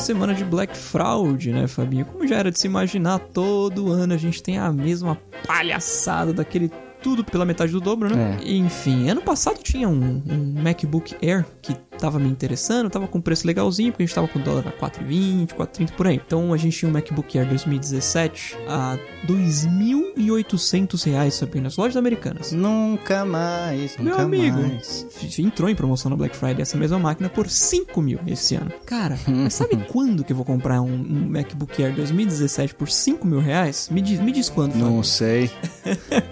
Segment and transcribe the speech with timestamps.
[0.00, 2.04] semana de Black Fraud, né, Fabinho?
[2.04, 6.70] Como já era de se imaginar, todo ano a gente tem a mesma palhaçada daquele
[7.02, 8.38] tudo pela metade do dobro, né?
[8.42, 8.52] É.
[8.52, 13.46] Enfim, ano passado tinha um, um MacBook Air que tava me interessando, tava com preço
[13.46, 16.20] legalzinho, porque a gente tava com o dólar a 4,20, 4,30 por aí.
[16.24, 22.52] Então a gente tinha um MacBook Air 2017 a 2.800 reais, nas lojas americanas.
[22.52, 25.06] Nunca mais, Meu nunca amigo, mais.
[25.38, 28.72] entrou em promoção na Black Friday essa mesma máquina por 5 mil esse ano.
[28.86, 33.26] Cara, mas sabe quando que eu vou comprar um, um MacBook Air 2017 por 5
[33.26, 33.88] mil reais?
[33.90, 34.86] Me diz, me diz quando, Fábio.
[34.86, 35.50] Não sei.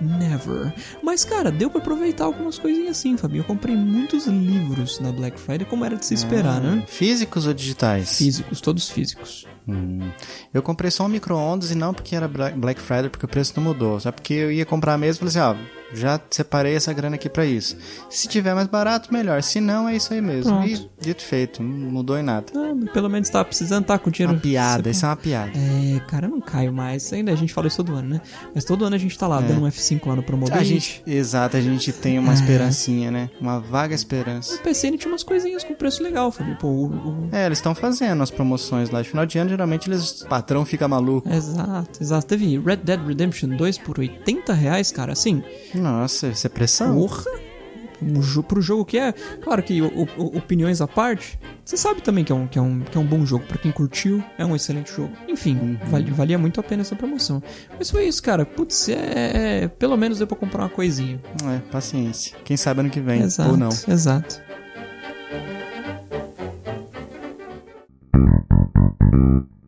[0.00, 0.72] Never.
[1.02, 3.40] Mas, cara, deu pra aproveitar algumas coisinhas assim, Fabinho.
[3.40, 6.84] Eu comprei muitos livros na Black Friday, como era de se esperar, né?
[6.86, 8.16] Físicos ou digitais?
[8.18, 9.46] Físicos, todos físicos.
[9.68, 10.10] Hum.
[10.52, 13.52] Eu comprei só um micro-ondas e não porque era Bla- Black Friday, porque o preço
[13.56, 14.00] não mudou.
[14.00, 17.28] Só porque eu ia comprar mesmo e falei assim, ó, já separei essa grana aqui
[17.28, 17.76] pra isso.
[18.08, 19.42] Se tiver mais barato, melhor.
[19.42, 20.52] Se não, é isso aí mesmo.
[20.52, 20.68] Pronto.
[20.68, 22.46] E dito feito, não mudou em nada.
[22.54, 24.34] Ah, pelo menos tava precisando, tá com dinheiro.
[24.34, 25.52] Uma piada, isso é uma piada.
[25.54, 27.12] É, cara, eu não caio mais.
[27.12, 28.20] Ainda a gente fala isso todo ano, né?
[28.54, 30.64] Mas todo ano a gente tá lá dando um F5 lá no A Promobility.
[30.64, 33.30] gente, exato, a gente tem uma esperancinha, né?
[33.40, 34.54] Uma vaga esperança.
[34.56, 36.56] O PCN tinha umas coisinhas com preço legal, Fabinho.
[36.56, 39.88] Pô, o, o- É, eles estão fazendo as promoções lá de final de ano, geralmente
[39.88, 41.28] eles, o patrão fica maluco.
[41.32, 42.26] Exato, exato.
[42.26, 45.12] Teve Red Dead Redemption 2 por 80 reais, cara.
[45.12, 45.42] Assim,
[45.80, 46.94] nossa, isso é pressão.
[46.94, 47.24] Porra!
[48.48, 52.32] Pro jogo que é, claro que o, o, opiniões à parte, você sabe também que
[52.32, 53.44] é um, que é um, que é um bom jogo.
[53.44, 55.12] para quem curtiu, é um excelente jogo.
[55.28, 55.78] Enfim, uhum.
[55.84, 57.42] valia, valia muito a pena essa promoção.
[57.78, 58.46] Mas foi isso, cara.
[58.46, 61.20] Putz, é, é, é pelo menos deu pra comprar uma coisinha.
[61.44, 62.38] É, paciência.
[62.42, 63.68] Quem sabe ano que vem, exato, ou não.
[63.68, 64.40] Exato.
[69.02, 69.59] Thank you.